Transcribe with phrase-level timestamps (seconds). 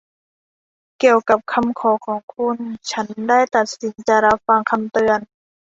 [0.99, 2.57] เกี่ยวกับคำขอของคุณ
[2.91, 5.19] ฉันได้ตัดสินจะรับฟังคำเตือน